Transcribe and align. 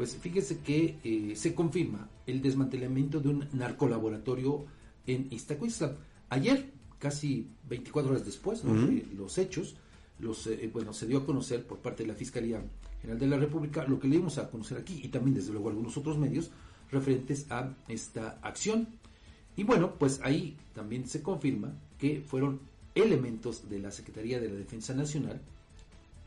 Pues 0.00 0.16
fíjese 0.16 0.60
que 0.60 0.96
eh, 1.04 1.34
se 1.36 1.54
confirma 1.54 2.08
el 2.26 2.40
desmantelamiento 2.40 3.20
de 3.20 3.28
un 3.28 3.46
narcolaboratorio 3.52 4.64
en 5.06 5.26
Iztacuistla. 5.30 5.94
Ayer, 6.30 6.70
casi 6.98 7.50
24 7.68 8.10
horas 8.10 8.24
después 8.24 8.64
de 8.64 9.06
los 9.14 9.36
hechos, 9.36 9.76
los, 10.18 10.46
eh, 10.46 10.70
bueno, 10.72 10.94
se 10.94 11.06
dio 11.06 11.18
a 11.18 11.26
conocer 11.26 11.66
por 11.66 11.80
parte 11.80 12.02
de 12.02 12.08
la 12.08 12.14
Fiscalía 12.14 12.62
General 13.02 13.20
de 13.20 13.26
la 13.26 13.36
República 13.36 13.84
lo 13.84 14.00
que 14.00 14.08
le 14.08 14.16
dimos 14.16 14.38
a 14.38 14.50
conocer 14.50 14.78
aquí 14.78 15.02
y 15.04 15.08
también 15.08 15.34
desde 15.34 15.52
luego 15.52 15.68
algunos 15.68 15.94
otros 15.98 16.16
medios 16.16 16.50
referentes 16.90 17.44
a 17.50 17.68
esta 17.86 18.38
acción. 18.40 18.88
Y 19.54 19.64
bueno, 19.64 19.96
pues 19.98 20.22
ahí 20.22 20.56
también 20.72 21.06
se 21.06 21.20
confirma 21.20 21.74
que 21.98 22.22
fueron 22.26 22.60
elementos 22.94 23.68
de 23.68 23.80
la 23.80 23.90
Secretaría 23.90 24.40
de 24.40 24.48
la 24.48 24.54
Defensa 24.54 24.94
Nacional 24.94 25.42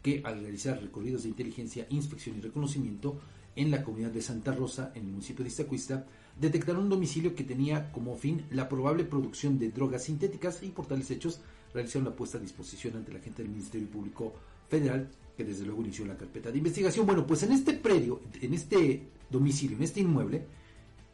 que 0.04 0.21
al 0.24 0.42
realizar 0.42 0.80
recorridos 0.80 1.24
de 1.24 1.30
inteligencia, 1.30 1.88
inspección 1.90 2.38
y 2.38 2.42
reconocimiento 2.42 3.20
en 3.56 3.72
la 3.72 3.84
comunidad 3.84 4.12
de 4.12 4.22
Santa 4.22 4.54
Rosa, 4.54 4.92
en 4.96 5.06
el 5.06 5.12
municipio 5.12 5.44
de 5.44 5.50
Iztacuista, 5.50 6.05
detectaron 6.40 6.84
un 6.84 6.90
domicilio 6.90 7.36
que 7.36 7.44
tenía 7.44 7.91
como 7.91 8.16
fin 8.16 8.46
la 8.52 8.68
probable 8.68 9.04
producción 9.04 9.60
de 9.60 9.70
drogas 9.70 10.05
sintéticas 10.05 10.64
y 10.64 10.70
por 10.70 10.88
tales 10.88 11.12
hechos 11.12 11.41
realizaron 11.74 12.05
la 12.05 12.16
puesta 12.16 12.38
a 12.38 12.41
disposición 12.41 12.96
ante 12.98 13.13
la 13.13 13.20
gente 13.20 13.44
del 13.44 13.52
Ministerio 13.52 13.88
Público 13.88 14.34
Federal, 14.70 15.10
que 15.38 15.44
desde 15.44 15.66
luego 15.66 15.82
inició 15.82 16.05
la 16.05 16.18
carpeta 16.18 16.52
de 16.52 16.58
investigación. 16.58 17.05
Bueno, 17.05 17.26
pues 17.26 17.44
en 17.44 17.52
este 17.52 17.74
predio, 17.74 18.22
en 18.41 18.54
este 18.54 19.04
domicilio, 19.30 19.77
en 19.77 19.84
este 19.84 20.02
inmueble, 20.02 20.46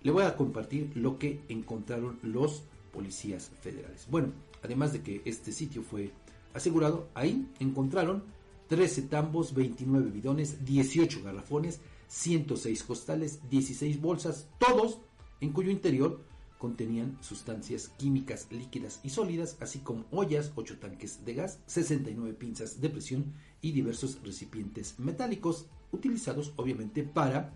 le 0.02 0.12
voy 0.12 0.24
a 0.24 0.36
compartir 0.36 0.92
lo 0.96 1.18
que 1.18 1.42
encontraron 1.50 2.20
los 2.24 2.64
policías 2.94 3.52
federales. 3.62 4.08
Bueno, 4.10 4.30
además 4.64 4.94
de 4.94 5.02
que 5.02 5.22
este 5.26 5.52
sitio 5.52 5.84
fue 5.84 6.12
asegurado, 6.54 7.10
ahí 7.14 7.48
encontraron 7.60 8.24
13 8.68 9.04
tambos, 9.04 9.54
29 9.54 10.10
bidones, 10.12 10.66
18 10.66 11.24
garrafones, 11.24 11.80
106 12.10 12.84
costales, 12.84 13.40
16 13.50 14.02
bolsas, 14.02 14.48
todos 14.58 15.00
en 15.40 15.54
cuyo 15.54 15.72
interior 15.72 16.20
contenían 16.58 17.18
sustancias 17.22 17.90
químicas 17.98 18.48
líquidas 18.52 19.00
y 19.04 19.12
sólidas, 19.12 19.56
así 19.62 19.80
como 19.80 20.06
ollas, 20.12 20.52
8 20.56 20.80
tanques 20.80 21.24
de 21.24 21.36
gas, 21.36 21.60
69 21.68 22.34
pinzas 22.34 22.82
de 22.82 22.90
presión 22.90 23.34
y 23.62 23.72
diversos 23.72 24.20
recipientes 24.24 25.00
metálicos 25.00 25.68
utilizados 25.92 26.52
obviamente 26.58 27.04
para 27.04 27.54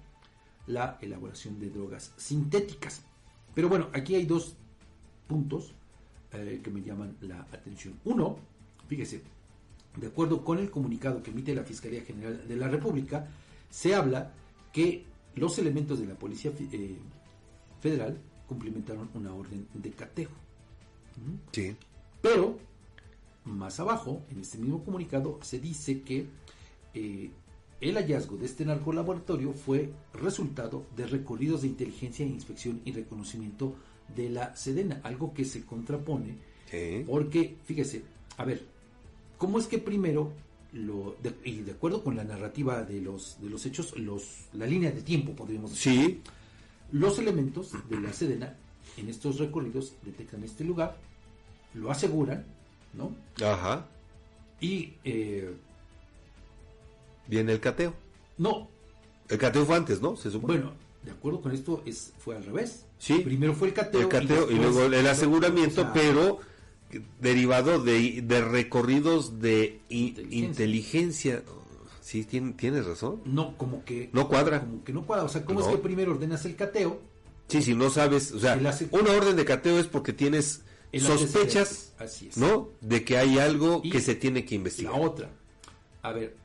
la 0.67 0.97
elaboración 1.01 1.59
de 1.59 1.69
drogas 1.69 2.13
sintéticas. 2.15 3.01
Pero 3.53 3.67
bueno, 3.67 3.89
aquí 3.91 4.15
hay 4.15 4.25
dos 4.25 4.55
puntos 5.27 5.73
eh, 6.31 6.61
que 6.63 6.71
me 6.71 6.81
llaman 6.81 7.17
la 7.21 7.41
atención. 7.51 7.99
Uno, 8.05 8.37
fíjese, 8.87 9.21
de 9.97 10.07
acuerdo 10.07 10.45
con 10.45 10.59
el 10.59 10.71
comunicado 10.71 11.21
que 11.21 11.31
emite 11.31 11.53
la 11.53 11.63
Fiscalía 11.63 12.03
General 12.03 12.47
de 12.47 12.55
la 12.55 12.69
República, 12.69 13.27
se 13.69 13.93
habla 13.93 14.31
que 14.73 15.05
los 15.35 15.57
elementos 15.59 15.99
de 15.99 16.07
la 16.07 16.15
Policía 16.15 16.51
eh, 16.59 16.97
Federal 17.79 18.19
cumplimentaron 18.47 19.09
una 19.13 19.33
orden 19.33 19.67
de 19.73 19.91
cateo. 19.91 20.29
¿Mm? 21.15 21.35
Sí. 21.51 21.75
Pero, 22.21 22.57
más 23.45 23.79
abajo, 23.79 24.23
en 24.29 24.41
este 24.41 24.57
mismo 24.57 24.83
comunicado, 24.83 25.39
se 25.41 25.59
dice 25.59 26.01
que 26.01 26.25
eh, 26.93 27.29
el 27.79 27.95
hallazgo 27.95 28.37
de 28.37 28.45
este 28.45 28.65
narcolaboratorio 28.65 29.53
fue 29.53 29.91
resultado 30.13 30.85
de 30.95 31.05
recorridos 31.07 31.61
de 31.61 31.67
inteligencia, 31.67 32.25
inspección 32.25 32.81
y 32.85 32.91
reconocimiento 32.93 33.75
de 34.15 34.29
la 34.29 34.55
Sedena, 34.55 35.01
algo 35.03 35.33
que 35.33 35.45
se 35.45 35.65
contrapone, 35.65 36.37
porque, 37.05 37.57
fíjese, 37.65 38.03
a 38.37 38.45
ver, 38.45 38.65
¿cómo 39.37 39.59
es 39.59 39.67
que 39.67 39.77
primero 39.77 40.31
lo, 40.73 41.15
y 41.43 41.61
de 41.61 41.71
acuerdo 41.71 42.03
con 42.03 42.15
la 42.15 42.23
narrativa 42.23 42.83
de 42.83 42.99
los, 42.99 43.37
de 43.41 43.49
los 43.49 43.65
hechos, 43.65 43.97
los, 43.97 44.47
la 44.53 44.65
línea 44.65 44.91
de 44.91 45.01
tiempo, 45.01 45.33
podríamos 45.33 45.71
decir. 45.71 45.93
Sí. 45.93 46.21
Los 46.91 47.19
elementos 47.19 47.71
de 47.89 47.99
la 47.99 48.11
Sedena 48.13 48.55
en 48.97 49.09
estos 49.09 49.39
recorridos 49.39 49.93
detectan 50.03 50.43
este 50.43 50.63
lugar, 50.63 50.97
lo 51.73 51.91
aseguran, 51.91 52.45
¿no? 52.93 53.15
Ajá. 53.43 53.87
Y... 54.59 54.93
Eh, 55.03 55.53
Viene 57.27 57.53
el 57.53 57.59
cateo. 57.59 57.93
No. 58.37 58.67
El 59.29 59.37
cateo 59.37 59.65
fue 59.65 59.75
antes, 59.75 60.01
¿no? 60.01 60.15
Se 60.17 60.29
supone. 60.29 60.55
Bueno, 60.55 60.73
de 61.03 61.11
acuerdo 61.11 61.41
con 61.41 61.51
esto, 61.51 61.81
es, 61.85 62.13
fue 62.19 62.35
al 62.35 62.45
revés. 62.45 62.85
Sí. 62.99 63.19
Primero 63.19 63.53
fue 63.53 63.69
el 63.69 63.73
cateo. 63.73 64.01
El 64.01 64.09
cateo 64.09 64.51
y, 64.51 64.55
luego 64.55 64.83
el 64.83 65.07
aseguramiento, 65.07 65.89
pero 65.93 66.39
derivado 67.19 67.81
de, 67.81 68.21
de 68.21 68.41
recorridos 68.41 69.39
de 69.39 69.81
inteligencia. 69.89 71.43
Sí, 72.01 72.25
tienes 72.25 72.85
razón. 72.85 73.21
No, 73.25 73.57
como 73.57 73.85
que... 73.85 74.09
No 74.13 74.27
cuadra. 74.27 74.59
Como 74.59 74.83
que 74.83 74.93
no 74.93 75.05
cuadra. 75.05 75.25
O 75.25 75.29
sea, 75.29 75.45
¿cómo 75.45 75.61
es 75.61 75.67
que 75.67 75.77
primero 75.77 76.11
ordenas 76.11 76.45
el 76.45 76.55
cateo? 76.55 76.99
Sí, 77.47 77.61
si 77.61 77.75
no 77.75 77.89
sabes, 77.89 78.31
o 78.31 78.39
sea, 78.39 78.59
una 78.91 79.11
orden 79.11 79.35
de 79.35 79.45
cateo 79.45 79.79
es 79.79 79.87
porque 79.87 80.13
tienes 80.13 80.63
sospechas, 80.99 81.93
Así 81.99 82.29
es. 82.29 82.37
¿no? 82.37 82.69
De 82.81 83.03
que 83.03 83.17
hay 83.17 83.39
algo 83.39 83.81
que 83.81 84.01
se 84.01 84.15
tiene 84.15 84.45
que 84.45 84.55
investigar. 84.55 84.93
La 84.93 84.99
otra, 84.99 85.29
a 86.01 86.11
ver, 86.11 86.35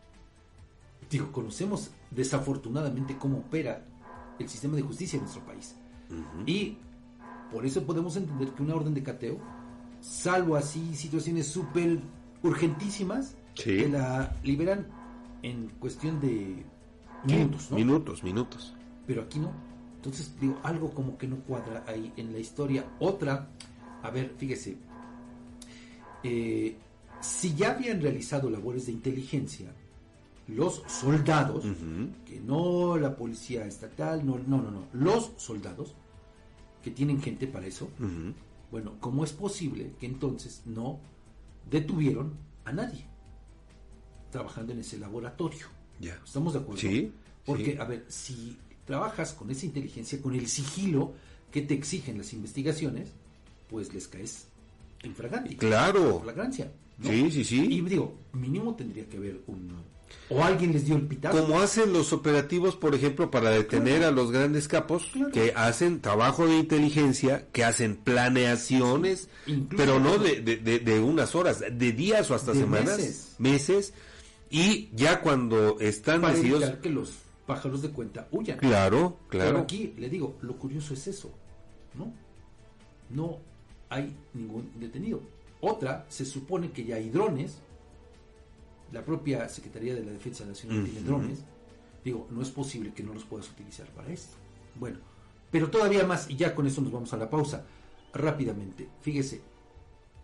digo, 1.11 1.31
conocemos 1.33 1.91
desafortunadamente 2.11 3.17
cómo 3.19 3.39
opera 3.39 3.85
el 4.39 4.49
sistema 4.49 4.77
de 4.77 4.83
justicia 4.83 5.17
en 5.17 5.23
nuestro 5.23 5.45
país. 5.45 5.75
Y 6.47 6.77
por 7.53 7.67
eso 7.67 7.83
podemos 7.85 8.17
entender 8.17 8.51
que 8.51 8.63
una 8.63 8.75
orden 8.75 8.95
de 8.95 9.03
cateo 9.03 9.39
salvo 10.01 10.57
así 10.57 10.95
situaciones 10.95 11.47
súper 11.47 12.01
urgentísimas, 12.43 13.37
que 13.55 13.89
la 13.89 14.37
liberan 14.43 14.87
en 15.43 15.69
cuestión 15.81 16.21
de 16.21 16.65
minutos, 17.25 17.71
¿no? 17.71 17.77
Minutos, 17.77 18.23
minutos. 18.23 18.75
Pero 19.07 19.23
aquí 19.23 19.39
no. 19.39 19.53
Entonces, 19.97 20.33
digo, 20.41 20.59
algo 20.63 20.91
como 20.95 21.19
que 21.19 21.27
no 21.27 21.39
cuadra 21.39 21.85
ahí 21.87 22.13
en 22.17 22.33
la 22.33 22.39
historia. 22.39 22.85
Otra, 23.01 23.49
a 24.03 24.11
ver, 24.11 24.35
fíjese, 24.39 24.77
eh, 26.23 26.77
si 27.21 27.55
ya 27.55 27.73
habían 27.73 28.01
realizado 28.01 28.49
labores 28.49 28.87
de 28.87 28.93
inteligencia, 28.93 29.73
los 30.47 30.83
soldados, 30.87 31.65
que 32.25 32.41
no 32.41 32.97
la 32.97 33.15
policía 33.15 33.67
estatal, 33.67 34.25
no, 34.25 34.39
no, 34.39 34.63
no, 34.63 34.71
no, 34.71 34.85
los 34.93 35.33
soldados, 35.37 35.95
que 36.83 36.91
tienen 36.91 37.21
gente 37.21 37.47
para 37.47 37.67
eso, 37.67 37.91
bueno, 38.71 38.97
¿cómo 39.01 39.25
es 39.25 39.33
posible 39.33 39.93
que 39.99 40.07
entonces 40.07 40.63
no 40.67 41.01
detuvieron 41.71 42.35
a 42.65 42.73
nadie 42.73 43.07
trabajando 44.31 44.73
en 44.73 44.81
ese 44.81 44.99
laboratorio? 44.99 45.67
Ya. 46.01 46.21
¿Estamos 46.25 46.53
de 46.53 46.61
acuerdo? 46.61 46.81
Sí. 46.81 47.13
Porque, 47.45 47.79
a 47.79 47.85
ver, 47.85 48.05
si 48.09 48.59
trabajas 48.85 49.33
con 49.33 49.51
esa 49.51 49.67
inteligencia, 49.67 50.21
con 50.21 50.35
el 50.35 50.47
sigilo 50.49 51.15
que 51.51 51.63
te 51.63 51.75
exigen 51.75 52.19
las 52.19 52.33
investigaciones, 52.33 53.13
pues 53.69 53.93
les 53.95 54.07
caes 54.07 54.49
en 55.03 55.15
fragante. 55.15 55.57
Claro. 55.57 56.21
Flagrancia. 56.21 56.71
Sí, 57.03 57.31
sí, 57.31 57.45
sí. 57.45 57.67
Y 57.71 57.81
digo, 57.83 58.19
mínimo 58.33 58.75
tendría 58.75 59.09
que 59.09 59.17
haber 59.17 59.41
un 59.47 59.73
o 60.31 60.45
alguien 60.45 60.73
les 60.73 60.85
dio 60.85 60.97
el 60.97 61.07
pitazo. 61.07 61.41
Como 61.41 61.61
hacen 61.61 61.93
los 61.93 62.13
operativos, 62.13 62.77
por 62.77 62.95
ejemplo, 62.95 63.31
para 63.31 63.51
detener 63.51 64.05
a 64.05 64.11
los 64.11 64.31
grandes 64.31 64.69
capos, 64.69 65.11
que 65.33 65.53
hacen 65.57 66.01
trabajo 66.01 66.47
de 66.47 66.59
inteligencia, 66.59 67.47
que 67.53 67.65
hacen 67.65 67.97
planeaciones, 67.97 69.29
pero 69.77 70.01
no 70.01 70.19
de, 70.19 70.41
de, 70.41 71.01
unas 71.01 71.35
horas, 71.35 71.61
de 71.61 71.93
días 71.93 72.31
o 72.31 72.35
hasta 72.35 72.55
semanas, 72.55 73.37
meses. 73.39 73.95
y 74.51 74.91
ya 74.95 75.21
cuando 75.21 75.79
están 75.81 76.21
para 76.21 76.37
evitar 76.37 76.81
que 76.81 76.91
los 76.91 77.13
pájaros 77.47 77.81
de 77.83 77.91
cuenta 77.91 78.29
huyan. 78.31 78.59
Claro, 78.59 79.19
claro. 79.29 79.51
Pero 79.51 79.63
aquí 79.63 79.95
le 79.97 80.11
digo, 80.11 80.37
lo 80.43 80.57
curioso 80.57 80.93
es 80.93 81.07
eso, 81.07 81.31
¿no? 81.95 82.13
No 83.09 83.39
hay 83.89 84.15
ningún 84.35 84.71
detenido. 84.79 85.23
Otra, 85.61 86.05
se 86.09 86.25
supone 86.25 86.71
que 86.71 86.85
ya 86.85 86.97
hay 86.97 87.09
drones 87.09 87.59
la 88.93 89.05
propia 89.05 89.49
Secretaría 89.49 89.95
de 89.95 90.05
la 90.05 90.13
Defensa 90.13 90.45
Nacional 90.45 90.85
tiene 90.85 91.01
drones, 91.01 91.45
digo, 92.05 92.27
no 92.31 92.43
es 92.43 92.51
posible 92.51 92.93
que 92.93 93.03
no 93.03 93.13
los 93.15 93.25
puedas 93.25 93.51
utilizar 93.51 93.87
para 93.89 94.13
esto. 94.13 94.37
Bueno, 94.75 94.99
pero 95.51 95.71
todavía 95.71 96.07
más, 96.07 96.31
y 96.31 96.37
ya 96.37 96.55
con 96.55 96.67
eso 96.67 96.81
nos 96.81 96.93
vamos 96.93 97.13
a 97.13 97.17
la 97.17 97.31
pausa, 97.31 97.65
rápidamente. 98.13 98.89
Fíjese, 99.01 99.41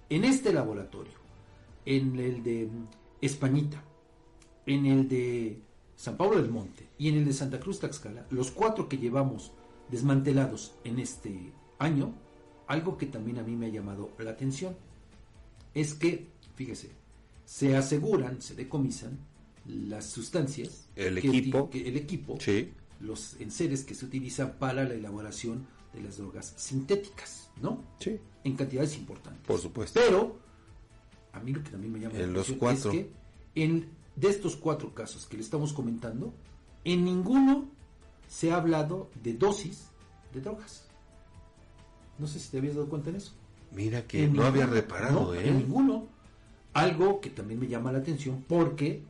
en 0.09 0.25
este 0.25 0.53
laboratorio, 0.53 1.15
en 1.85 2.19
el 2.19 2.43
de 2.43 2.69
Españita, 3.21 3.83
en 4.67 4.87
el 4.87 5.09
de 5.09 5.61
San 5.97 6.17
Pablo 6.17 6.37
del 6.41 6.51
Monte 6.51 6.89
y 6.99 7.09
en 7.09 7.17
el 7.17 7.25
de 7.25 7.33
Santa 7.33 7.61
Cruz 7.61 7.81
Taxcala, 7.81 8.27
los 8.31 8.51
cuatro 8.51 8.89
que 8.89 8.99
llevamos 8.99 9.53
desmantelados 9.91 10.75
en 10.85 10.99
este 10.99 11.53
año, 11.79 12.15
algo 12.67 12.97
que 12.97 13.07
también 13.07 13.39
a 13.39 13.43
mí 13.43 13.57
me 13.57 13.67
ha 13.67 13.71
llamado 13.71 14.11
la 14.19 14.31
atención 14.31 14.77
es 15.75 15.95
que, 15.95 16.29
fíjese, 16.55 16.93
se 17.45 17.77
aseguran, 17.77 18.41
se 18.41 18.55
decomisan 18.55 19.19
las 19.67 20.07
sustancias, 20.07 20.89
el 20.97 21.19
equipo, 21.19 21.71
el 21.73 21.97
equipo, 21.97 22.39
los 23.01 23.37
enseres 23.41 23.85
que 23.85 23.95
se 23.95 24.05
utilizan 24.05 24.55
para 24.59 24.85
la 24.85 24.95
elaboración 24.95 25.67
de 25.93 26.03
las 26.03 26.19
drogas 26.19 26.55
sintéticas, 26.57 27.51
¿no? 27.61 27.83
Sí. 27.99 28.19
En 28.43 28.57
cantidades 28.57 28.97
importantes. 28.97 29.47
Por 29.47 29.61
supuesto. 29.61 30.01
Pero 30.05 30.39
a 31.33 31.41
mí 31.41 31.53
lo 31.53 31.63
que 31.63 31.71
también 31.71 31.93
me 31.93 32.01
llama 32.01 32.19
la 32.19 32.41
atención 32.41 32.73
es 32.73 32.87
que 32.87 33.11
en 33.55 33.89
de 34.17 34.29
estos 34.29 34.57
cuatro 34.57 34.95
casos 34.95 35.27
que 35.27 35.37
le 35.37 35.43
estamos 35.43 35.73
comentando, 35.73 36.33
en 36.85 37.05
ninguno 37.05 37.69
se 38.29 38.53
ha 38.53 38.57
hablado 38.57 39.11
de 39.23 39.35
dosis 39.35 39.89
de 40.33 40.41
drogas. 40.41 40.87
No 42.19 42.27
sé 42.27 42.39
si 42.39 42.51
te 42.51 42.59
habías 42.59 42.75
dado 42.75 42.89
cuenta 42.89 43.11
en 43.11 43.17
eso. 43.17 43.33
Mira 43.73 44.07
que 44.07 44.29
no 44.29 44.45
había 44.45 44.67
reparado, 44.67 45.35
¿eh? 45.35 45.49
En 45.49 45.59
ninguno. 45.59 46.07
Algo 46.75 47.21
que 47.21 47.31
también 47.31 47.61
me 47.61 47.69
llama 47.69 47.93
la 47.93 47.99
atención 47.99 48.45
porque, 48.49 49.03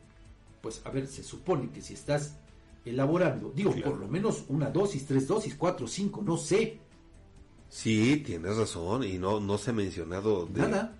pues, 0.60 0.82
a 0.84 0.90
ver, 0.90 1.06
se 1.06 1.22
supone 1.22 1.70
que 1.70 1.80
si 1.80 1.94
estás 1.94 2.36
elaborando, 2.84 3.50
digo, 3.54 3.74
por 3.82 3.96
lo 3.96 4.06
menos 4.06 4.44
una 4.48 4.70
dosis, 4.70 5.06
tres 5.06 5.26
dosis, 5.26 5.54
cuatro, 5.54 5.86
cinco, 5.86 6.22
no 6.22 6.36
sé. 6.36 6.78
Sí, 7.70 8.22
tienes 8.24 8.56
razón 8.56 9.04
y 9.04 9.18
no, 9.18 9.40
no 9.40 9.58
se 9.58 9.70
ha 9.70 9.72
mencionado 9.72 10.48
Nada. 10.54 10.92